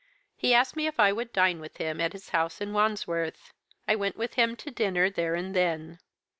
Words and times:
He 0.35 0.51
asked 0.55 0.75
me 0.75 0.87
if 0.87 0.99
I 0.99 1.11
would 1.11 1.31
dine 1.31 1.59
with 1.59 1.77
him 1.77 2.01
in 2.01 2.11
his 2.11 2.29
house 2.29 2.59
at 2.59 2.67
Wandsworth. 2.69 3.53
I 3.87 3.95
went 3.95 4.17
with 4.17 4.33
him 4.33 4.55
to 4.55 4.71
dinner 4.71 5.11
there 5.11 5.35
and 5.35 5.55
then. 5.55 5.99